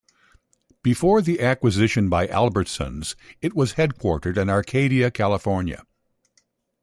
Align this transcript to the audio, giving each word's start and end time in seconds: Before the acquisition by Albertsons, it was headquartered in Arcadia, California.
Before 0.81 1.21
the 1.21 1.39
acquisition 1.41 2.09
by 2.09 2.25
Albertsons, 2.25 3.13
it 3.39 3.53
was 3.53 3.73
headquartered 3.73 4.35
in 4.35 4.49
Arcadia, 4.49 5.11
California. 5.11 5.83